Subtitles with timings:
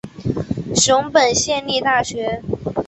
[0.75, 2.41] 熊本县立大学